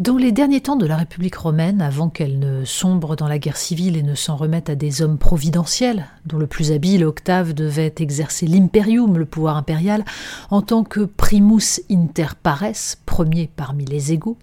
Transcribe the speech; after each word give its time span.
Dans 0.00 0.16
les 0.16 0.32
derniers 0.32 0.62
temps 0.62 0.76
de 0.76 0.86
la 0.86 0.96
République 0.96 1.36
romaine, 1.36 1.82
avant 1.82 2.08
qu'elle 2.08 2.38
ne 2.38 2.64
sombre 2.64 3.16
dans 3.16 3.28
la 3.28 3.38
guerre 3.38 3.58
civile 3.58 3.98
et 3.98 4.02
ne 4.02 4.14
s'en 4.14 4.34
remette 4.34 4.70
à 4.70 4.74
des 4.74 5.02
hommes 5.02 5.18
providentiels, 5.18 6.06
dont 6.24 6.38
le 6.38 6.46
plus 6.46 6.72
habile, 6.72 7.04
Octave, 7.04 7.52
devait 7.52 7.94
exercer 7.98 8.46
l'imperium, 8.46 9.18
le 9.18 9.26
pouvoir 9.26 9.58
impérial, 9.58 10.06
en 10.48 10.62
tant 10.62 10.84
que 10.84 11.00
primus 11.00 11.82
inter 11.90 12.28
pares, 12.42 12.96
premier 13.04 13.50
parmi 13.54 13.84
les 13.84 14.10
égaux, 14.10 14.38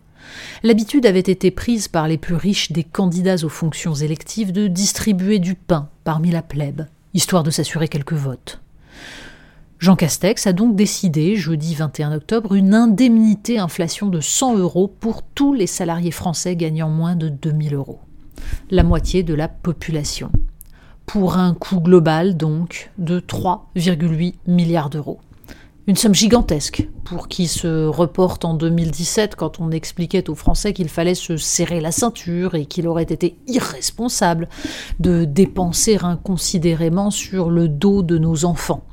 l'habitude 0.62 1.08
avait 1.08 1.22
été 1.22 1.50
prise 1.50 1.88
par 1.88 2.08
les 2.08 2.20
plus 2.20 2.36
riches 2.36 2.72
des 2.72 2.84
candidats 2.84 3.44
aux 3.44 3.50
fonctions 3.50 3.96
électives 3.96 4.52
de 4.52 4.68
distribuer 4.68 5.40
du 5.40 5.56
pain 5.56 5.90
parmi 6.04 6.30
la 6.30 6.44
plèbe, 6.44 6.86
histoire 7.16 7.42
de 7.42 7.50
s'assurer 7.50 7.88
quelques 7.88 8.14
votes. 8.14 8.62
Jean 9.80 9.96
Castex 9.96 10.48
a 10.48 10.54
donc 10.54 10.76
décidé, 10.76 11.36
jeudi 11.36 11.76
21 11.76 12.14
octobre, 12.14 12.56
une 12.56 12.74
indemnité 12.74 13.60
inflation 13.60 14.08
de 14.08 14.20
100 14.20 14.58
euros 14.58 14.88
pour 14.88 15.22
tous 15.22 15.54
les 15.54 15.68
salariés 15.68 16.10
français 16.10 16.56
gagnant 16.56 16.90
moins 16.90 17.16
de 17.16 17.30
2000 17.30 17.76
euros. 17.76 18.00
La 18.72 18.82
moitié 18.82 19.22
de 19.22 19.36
la 19.36 19.48
population. 19.48 20.32
Pour 21.06 21.38
un 21.38 21.54
coût 21.54 21.80
global, 21.80 22.36
donc, 22.36 22.90
de 22.98 23.20
3,8 23.20 24.34
milliards 24.48 24.90
d'euros. 24.90 25.20
Une 25.86 25.96
somme 25.96 26.16
gigantesque 26.16 26.90
pour 27.06 27.28
qui 27.28 27.48
se 27.48 27.86
reporte 27.86 28.46
en 28.46 28.56
2017 28.56 29.36
quand 29.36 29.60
on 29.60 29.70
expliquait 29.70 30.28
aux 30.28 30.36
Français 30.36 30.74
qu'il 30.74 30.90
fallait 30.90 31.16
se 31.16 31.38
serrer 31.38 31.82
la 31.82 31.92
ceinture 31.92 32.56
et 32.56 32.66
qu'il 32.66 32.88
aurait 32.88 33.04
été 33.04 33.38
irresponsable 33.48 34.50
de 35.00 35.24
dépenser 35.24 36.00
inconsidérément 36.02 37.12
sur 37.12 37.52
le 37.52 37.70
dos 37.70 38.02
de 38.02 38.18
nos 38.18 38.44
enfants. 38.44 38.84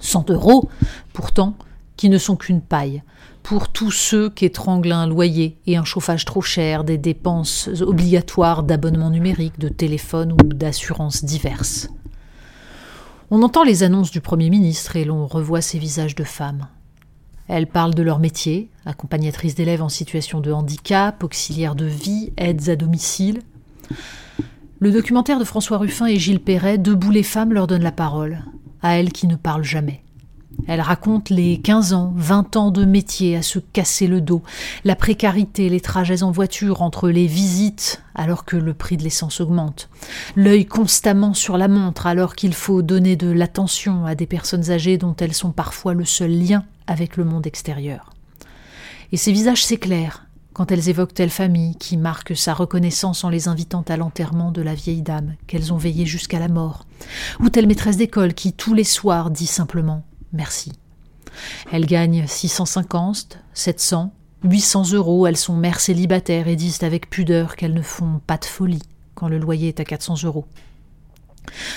100 0.00 0.30
euros, 0.30 0.68
pourtant, 1.12 1.54
qui 1.96 2.08
ne 2.08 2.18
sont 2.18 2.36
qu'une 2.36 2.62
paille, 2.62 3.02
pour 3.42 3.68
tous 3.68 3.90
ceux 3.90 4.30
qu'étranglent 4.30 4.92
un 4.92 5.06
loyer 5.06 5.58
et 5.66 5.76
un 5.76 5.84
chauffage 5.84 6.24
trop 6.24 6.42
cher, 6.42 6.84
des 6.84 6.98
dépenses 6.98 7.68
obligatoires 7.80 8.62
d'abonnement 8.62 9.10
numérique, 9.10 9.58
de 9.58 9.68
téléphone 9.68 10.32
ou 10.32 10.36
d'assurances 10.36 11.24
diverses. 11.24 11.88
On 13.30 13.42
entend 13.42 13.62
les 13.62 13.82
annonces 13.82 14.10
du 14.10 14.20
Premier 14.20 14.50
ministre 14.50 14.96
et 14.96 15.04
l'on 15.04 15.26
revoit 15.26 15.60
ces 15.60 15.78
visages 15.78 16.14
de 16.14 16.24
femmes. 16.24 16.68
Elles 17.48 17.66
parlent 17.66 17.94
de 17.94 18.02
leur 18.02 18.18
métier, 18.18 18.70
accompagnatrices 18.86 19.54
d'élèves 19.54 19.82
en 19.82 19.88
situation 19.88 20.40
de 20.40 20.52
handicap, 20.52 21.22
auxiliaires 21.22 21.74
de 21.74 21.84
vie, 21.84 22.32
aides 22.36 22.68
à 22.68 22.76
domicile. 22.76 23.40
Le 24.78 24.92
documentaire 24.92 25.38
de 25.38 25.44
François 25.44 25.78
Ruffin 25.78 26.06
et 26.06 26.16
Gilles 26.16 26.40
Perret, 26.40 26.78
Debout 26.78 27.10
les 27.10 27.22
femmes, 27.22 27.52
leur 27.52 27.66
donne 27.66 27.82
la 27.82 27.92
parole 27.92 28.42
à 28.82 28.98
elle 28.98 29.12
qui 29.12 29.26
ne 29.26 29.36
parle 29.36 29.64
jamais. 29.64 30.02
Elle 30.66 30.80
raconte 30.80 31.30
les 31.30 31.58
15 31.58 31.92
ans, 31.94 32.12
20 32.16 32.56
ans 32.56 32.70
de 32.70 32.84
métier 32.84 33.36
à 33.36 33.42
se 33.42 33.58
casser 33.58 34.06
le 34.06 34.20
dos, 34.20 34.42
la 34.84 34.96
précarité, 34.96 35.68
les 35.68 35.80
trajets 35.80 36.22
en 36.22 36.30
voiture 36.30 36.82
entre 36.82 37.08
les 37.08 37.26
visites 37.26 38.02
alors 38.14 38.44
que 38.44 38.56
le 38.56 38.74
prix 38.74 38.96
de 38.96 39.02
l'essence 39.02 39.40
augmente, 39.40 39.88
l'œil 40.36 40.66
constamment 40.66 41.34
sur 41.34 41.56
la 41.56 41.68
montre 41.68 42.06
alors 42.06 42.34
qu'il 42.34 42.52
faut 42.52 42.82
donner 42.82 43.16
de 43.16 43.30
l'attention 43.30 44.04
à 44.04 44.14
des 44.14 44.26
personnes 44.26 44.70
âgées 44.70 44.98
dont 44.98 45.16
elles 45.16 45.34
sont 45.34 45.52
parfois 45.52 45.94
le 45.94 46.04
seul 46.04 46.30
lien 46.30 46.64
avec 46.86 47.16
le 47.16 47.24
monde 47.24 47.46
extérieur. 47.46 48.10
Et 49.12 49.16
ces 49.16 49.32
visages 49.32 49.64
s'éclairent 49.64 50.26
quand 50.52 50.72
elles 50.72 50.88
évoquent 50.88 51.14
telle 51.14 51.30
famille 51.30 51.76
qui 51.76 51.96
marque 51.96 52.36
sa 52.36 52.54
reconnaissance 52.54 53.24
en 53.24 53.28
les 53.28 53.48
invitant 53.48 53.84
à 53.88 53.96
l'enterrement 53.96 54.50
de 54.50 54.62
la 54.62 54.74
vieille 54.74 55.02
dame 55.02 55.34
qu'elles 55.46 55.72
ont 55.72 55.76
veillée 55.76 56.06
jusqu'à 56.06 56.38
la 56.38 56.48
mort, 56.48 56.86
ou 57.38 57.48
telle 57.48 57.66
maîtresse 57.66 57.96
d'école 57.96 58.34
qui 58.34 58.52
tous 58.52 58.74
les 58.74 58.84
soirs 58.84 59.30
dit 59.30 59.46
simplement 59.46 60.04
merci. 60.32 60.72
Elles 61.70 61.86
gagnent 61.86 62.26
650, 62.26 63.38
700, 63.54 64.12
800 64.44 64.92
euros, 64.92 65.26
elles 65.26 65.36
sont 65.36 65.56
mères 65.56 65.80
célibataires 65.80 66.48
et 66.48 66.56
disent 66.56 66.82
avec 66.82 67.10
pudeur 67.10 67.56
qu'elles 67.56 67.74
ne 67.74 67.82
font 67.82 68.20
pas 68.26 68.38
de 68.38 68.44
folie 68.44 68.82
quand 69.14 69.28
le 69.28 69.38
loyer 69.38 69.68
est 69.68 69.80
à 69.80 69.84
400 69.84 70.24
euros. 70.24 70.46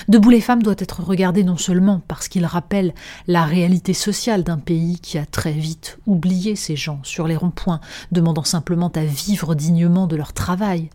Debout 0.07 0.29
les 0.29 0.41
femmes 0.41 0.63
doit 0.63 0.75
être 0.78 1.01
regardé 1.03 1.44
non 1.44 1.57
seulement 1.57 2.01
parce 2.07 2.28
qu'il 2.28 2.46
rappelle 2.46 2.94
la 3.28 3.46
réalité 3.46 3.94
sociale 3.94 4.44
d'un 4.44 4.57
pays 4.57 5.00
qui 5.00 5.18
a 5.18 5.25
très 5.25 5.53
vite 5.53 5.97
oublié 6.06 6.56
ces 6.56 6.75
gens 6.75 7.00
sur 7.03 7.28
les 7.28 7.35
ronds-points, 7.35 7.79
demandant 8.12 8.44
simplement 8.44 8.90
à 8.90 9.03
vivre 9.03 9.56
dignement 9.56 10.07
de 10.07 10.16
leur 10.16 10.34
travail, 10.34 10.90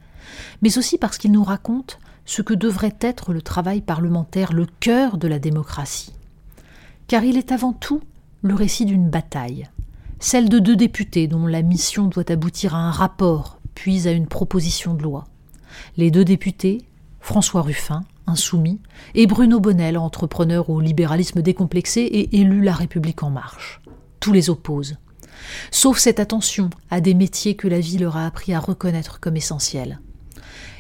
mais 0.62 0.78
aussi 0.78 0.98
parce 0.98 1.18
qu'il 1.18 1.32
nous 1.32 1.44
raconte 1.44 1.98
ce 2.24 2.42
que 2.42 2.54
devrait 2.54 2.96
être 3.00 3.32
le 3.32 3.42
travail 3.42 3.80
parlementaire, 3.80 4.52
le 4.52 4.66
cœur 4.80 5.16
de 5.16 5.28
la 5.28 5.38
démocratie. 5.38 6.12
Car 7.06 7.24
il 7.24 7.38
est 7.38 7.52
avant 7.52 7.72
tout 7.72 8.02
le 8.42 8.54
récit 8.54 8.84
d'une 8.84 9.08
bataille, 9.08 9.66
celle 10.20 10.48
de 10.48 10.58
deux 10.58 10.76
députés 10.76 11.26
dont 11.26 11.46
la 11.46 11.62
mission 11.62 12.06
doit 12.06 12.30
aboutir 12.30 12.74
à 12.74 12.78
un 12.78 12.90
rapport, 12.90 13.58
puis 13.74 14.06
à 14.06 14.12
une 14.12 14.26
proposition 14.26 14.94
de 14.94 15.02
loi. 15.02 15.24
Les 15.96 16.10
deux 16.10 16.24
députés, 16.24 16.84
François 17.20 17.62
Ruffin, 17.62 18.04
insoumis, 18.28 18.80
et 19.14 19.26
Bruno 19.26 19.60
Bonnel, 19.60 19.98
entrepreneur 19.98 20.70
au 20.70 20.80
libéralisme 20.80 21.42
décomplexé 21.42 22.00
et 22.00 22.40
élu 22.40 22.62
La 22.62 22.72
République 22.72 23.22
en 23.22 23.30
marche. 23.30 23.80
Tous 24.20 24.32
les 24.32 24.50
opposent. 24.50 24.96
Sauf 25.70 25.98
cette 25.98 26.20
attention 26.20 26.70
à 26.90 27.00
des 27.00 27.14
métiers 27.14 27.54
que 27.54 27.68
la 27.68 27.80
vie 27.80 27.98
leur 27.98 28.16
a 28.16 28.26
appris 28.26 28.52
à 28.54 28.60
reconnaître 28.60 29.20
comme 29.20 29.36
essentiels. 29.36 30.00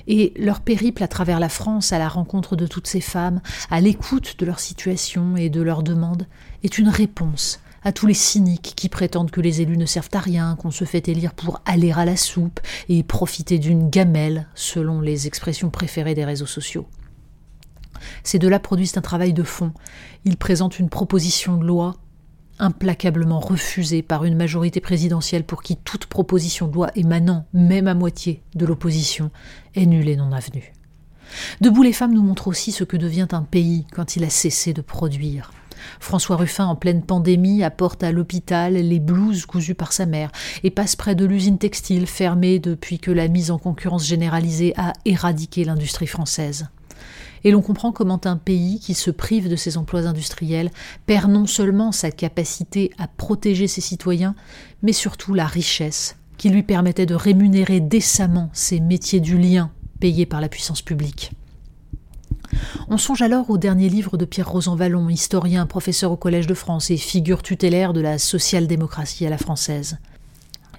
Et 0.06 0.32
leur 0.36 0.60
périple 0.60 1.02
à 1.02 1.08
travers 1.08 1.38
la 1.38 1.50
France 1.50 1.92
à 1.92 1.98
la 1.98 2.08
rencontre 2.08 2.56
de 2.56 2.66
toutes 2.66 2.86
ces 2.86 3.02
femmes, 3.02 3.40
à 3.70 3.80
l'écoute 3.80 4.36
de 4.38 4.46
leur 4.46 4.58
situation 4.58 5.36
et 5.36 5.50
de 5.50 5.60
leurs 5.60 5.82
demandes, 5.82 6.26
est 6.62 6.78
une 6.78 6.88
réponse 6.88 7.60
à 7.84 7.92
tous 7.92 8.06
les 8.06 8.14
cyniques 8.14 8.72
qui 8.74 8.88
prétendent 8.88 9.30
que 9.30 9.40
les 9.40 9.60
élus 9.60 9.76
ne 9.76 9.86
servent 9.86 10.08
à 10.12 10.20
rien, 10.20 10.56
qu'on 10.56 10.70
se 10.70 10.84
fait 10.84 11.08
élire 11.08 11.34
pour 11.34 11.60
aller 11.64 11.92
à 11.92 12.04
la 12.04 12.16
soupe 12.16 12.60
et 12.88 13.02
profiter 13.02 13.58
d'une 13.58 13.88
gamelle, 13.88 14.46
selon 14.54 15.00
les 15.00 15.26
expressions 15.26 15.70
préférées 15.70 16.14
des 16.14 16.24
réseaux 16.24 16.46
sociaux. 16.46 16.86
Ces 18.22 18.38
deux-là 18.38 18.58
produisent 18.58 18.96
un 18.96 19.02
travail 19.02 19.32
de 19.32 19.42
fond. 19.42 19.72
Ils 20.24 20.36
présentent 20.36 20.78
une 20.78 20.90
proposition 20.90 21.56
de 21.56 21.64
loi 21.64 21.96
implacablement 22.58 23.40
refusée 23.40 24.02
par 24.02 24.24
une 24.24 24.36
majorité 24.36 24.80
présidentielle 24.80 25.44
pour 25.44 25.62
qui 25.62 25.76
toute 25.76 26.06
proposition 26.06 26.66
de 26.66 26.74
loi 26.74 26.90
émanant, 26.94 27.46
même 27.52 27.88
à 27.88 27.94
moitié, 27.94 28.42
de 28.54 28.66
l'opposition 28.66 29.30
est 29.74 29.86
nulle 29.86 30.08
et 30.08 30.16
non 30.16 30.32
avenue. 30.32 30.72
Debout 31.60 31.82
les 31.82 31.92
femmes 31.92 32.14
nous 32.14 32.22
montrent 32.22 32.48
aussi 32.48 32.72
ce 32.72 32.84
que 32.84 32.96
devient 32.96 33.28
un 33.32 33.42
pays 33.42 33.86
quand 33.92 34.16
il 34.16 34.24
a 34.24 34.30
cessé 34.30 34.72
de 34.72 34.80
produire. 34.80 35.52
François 36.00 36.36
Ruffin, 36.36 36.66
en 36.66 36.74
pleine 36.74 37.02
pandémie, 37.02 37.62
apporte 37.62 38.02
à 38.02 38.10
l'hôpital 38.10 38.74
les 38.74 38.98
blouses 38.98 39.46
cousues 39.46 39.74
par 39.74 39.92
sa 39.92 40.06
mère 40.06 40.32
et 40.64 40.70
passe 40.70 40.96
près 40.96 41.14
de 41.14 41.24
l'usine 41.24 41.58
textile 41.58 42.06
fermée 42.06 42.58
depuis 42.58 42.98
que 42.98 43.12
la 43.12 43.28
mise 43.28 43.50
en 43.50 43.58
concurrence 43.58 44.06
généralisée 44.06 44.74
a 44.76 44.92
éradiqué 45.04 45.64
l'industrie 45.64 46.08
française 46.08 46.68
et 47.44 47.50
l'on 47.50 47.62
comprend 47.62 47.92
comment 47.92 48.20
un 48.24 48.36
pays 48.36 48.80
qui 48.80 48.94
se 48.94 49.10
prive 49.10 49.48
de 49.48 49.56
ses 49.56 49.76
emplois 49.76 50.06
industriels 50.06 50.70
perd 51.06 51.30
non 51.30 51.46
seulement 51.46 51.92
sa 51.92 52.10
capacité 52.10 52.90
à 52.98 53.06
protéger 53.08 53.66
ses 53.66 53.80
citoyens, 53.80 54.34
mais 54.82 54.92
surtout 54.92 55.34
la 55.34 55.46
richesse 55.46 56.16
qui 56.36 56.50
lui 56.50 56.62
permettait 56.62 57.06
de 57.06 57.14
rémunérer 57.14 57.80
décemment 57.80 58.48
ses 58.52 58.80
métiers 58.80 59.20
du 59.20 59.36
lien 59.36 59.70
payés 60.00 60.26
par 60.26 60.40
la 60.40 60.48
puissance 60.48 60.82
publique. 60.82 61.32
On 62.88 62.96
songe 62.96 63.22
alors 63.22 63.50
au 63.50 63.58
dernier 63.58 63.88
livre 63.88 64.16
de 64.16 64.24
Pierre 64.24 64.50
Rosanvallon, 64.50 65.08
historien, 65.08 65.66
professeur 65.66 66.12
au 66.12 66.16
Collège 66.16 66.46
de 66.46 66.54
France 66.54 66.90
et 66.90 66.96
figure 66.96 67.42
tutélaire 67.42 67.92
de 67.92 68.00
la 68.00 68.18
social-démocratie 68.18 69.26
à 69.26 69.30
la 69.30 69.38
française. 69.38 69.98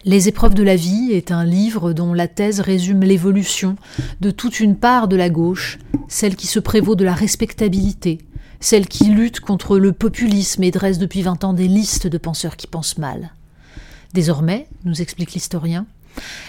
Les 0.06 0.30
épreuves 0.30 0.54
de 0.54 0.64
la 0.64 0.78
vie 0.78 1.12
est 1.12 1.30
un 1.30 1.44
livre 1.44 1.92
dont 1.92 2.14
la 2.14 2.30
thèse 2.30 2.62
résume 2.62 3.02
l'évolution 3.02 3.76
de 4.22 4.32
toute 4.32 4.62
une 4.62 4.78
part 4.78 5.10
de 5.10 5.18
la 5.18 5.30
gauche, 5.30 5.78
celle 6.08 6.38
qui 6.38 6.48
se 6.48 6.60
prévaut 6.60 6.96
de 6.96 7.04
la 7.04 7.14
respectabilité, 7.14 8.20
celle 8.62 8.88
qui 8.88 9.06
lutte 9.06 9.42
contre 9.42 9.78
le 9.78 9.92
populisme 9.92 10.64
et 10.64 10.72
dresse 10.72 11.00
depuis 11.00 11.22
vingt 11.22 11.44
ans 11.44 11.54
des 11.54 11.68
listes 11.68 12.08
de 12.08 12.18
penseurs 12.18 12.56
qui 12.56 12.66
pensent 12.66 12.98
mal. 12.98 13.34
Désormais, 14.14 14.68
nous 14.86 15.02
explique 15.02 15.34
l'historien, 15.34 15.86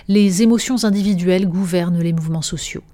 les 0.06 0.42
émotions 0.42 0.84
individuelles 0.84 1.48
gouvernent 1.48 2.00
les 2.00 2.12
mouvements 2.12 2.42
sociaux. 2.42 2.84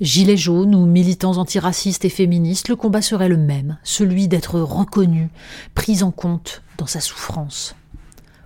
Gilets 0.00 0.36
jaunes 0.36 0.74
ou 0.74 0.86
militants 0.86 1.38
antiracistes 1.38 2.04
et 2.04 2.10
féministes, 2.10 2.68
le 2.68 2.76
combat 2.76 3.02
serait 3.02 3.28
le 3.28 3.36
même, 3.36 3.78
celui 3.84 4.26
d'être 4.26 4.58
reconnu, 4.58 5.28
pris 5.76 6.02
en 6.02 6.10
compte 6.10 6.62
dans 6.78 6.86
sa 6.86 7.00
souffrance. 7.00 7.76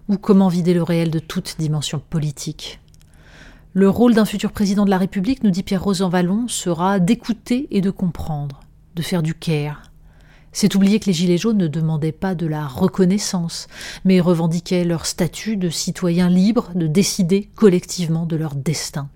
Ou 0.08 0.16
comment 0.16 0.48
vider 0.48 0.74
le 0.74 0.82
réel 0.82 1.10
de 1.10 1.18
toute 1.18 1.56
dimension 1.58 2.02
politique 2.10 2.80
Le 3.72 3.88
rôle 3.88 4.14
d'un 4.14 4.24
futur 4.24 4.52
président 4.52 4.84
de 4.84 4.90
la 4.90 4.98
République, 4.98 5.44
nous 5.44 5.50
dit 5.50 5.62
Pierre 5.62 5.84
Rosanvallon, 5.84 6.48
sera 6.48 6.98
d'écouter 6.98 7.68
et 7.70 7.80
de 7.80 7.90
comprendre, 7.90 8.60
de 8.96 9.02
faire 9.02 9.22
du 9.22 9.34
care, 9.34 9.92
c'est 10.52 10.74
oublier 10.74 11.00
que 11.00 11.06
les 11.06 11.14
Gilets 11.14 11.38
jaunes 11.38 11.56
ne 11.56 11.66
demandaient 11.66 12.12
pas 12.12 12.34
de 12.34 12.46
la 12.46 12.66
reconnaissance, 12.66 13.68
mais 14.04 14.20
revendiquaient 14.20 14.84
leur 14.84 15.06
statut 15.06 15.56
de 15.56 15.70
citoyens 15.70 16.28
libres 16.28 16.70
de 16.74 16.86
décider 16.86 17.48
collectivement 17.56 18.26
de 18.26 18.36
leur 18.36 18.54
destin. 18.54 19.08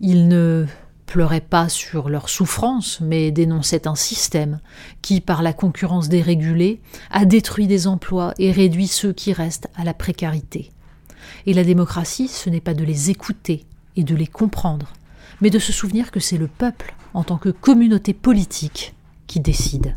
Ils 0.00 0.26
ne 0.26 0.66
pleuraient 1.12 1.42
pas 1.42 1.68
sur 1.68 2.08
leur 2.08 2.30
souffrance, 2.30 3.02
mais 3.02 3.30
dénonçaient 3.32 3.86
un 3.86 3.94
système 3.94 4.60
qui, 5.02 5.20
par 5.20 5.42
la 5.42 5.52
concurrence 5.52 6.08
dérégulée, 6.08 6.80
a 7.10 7.26
détruit 7.26 7.66
des 7.66 7.86
emplois 7.86 8.32
et 8.38 8.50
réduit 8.50 8.86
ceux 8.86 9.12
qui 9.12 9.34
restent 9.34 9.68
à 9.76 9.84
la 9.84 9.92
précarité. 9.92 10.70
Et 11.44 11.52
la 11.52 11.64
démocratie, 11.64 12.28
ce 12.28 12.48
n'est 12.48 12.62
pas 12.62 12.72
de 12.72 12.82
les 12.82 13.10
écouter 13.10 13.66
et 13.94 14.04
de 14.04 14.14
les 14.14 14.26
comprendre, 14.26 14.94
mais 15.42 15.50
de 15.50 15.58
se 15.58 15.70
souvenir 15.70 16.12
que 16.12 16.20
c'est 16.20 16.38
le 16.38 16.48
peuple, 16.48 16.94
en 17.12 17.24
tant 17.24 17.36
que 17.36 17.50
communauté 17.50 18.14
politique, 18.14 18.94
qui 19.26 19.38
décide. 19.38 19.96